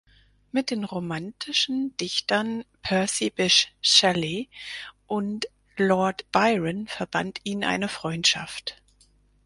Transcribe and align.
Mit 0.51 0.71
den 0.71 0.83
romantischen 0.83 1.95
Dichtern 1.97 2.65
Percy 2.81 3.29
Bysshe 3.29 3.67
Shelley 3.83 4.49
und 5.05 5.47
Lord 5.77 6.25
Byron 6.31 6.87
verband 6.87 7.39
ihn 7.43 7.63
eine 7.63 7.87
Freundschaft. 7.87 8.81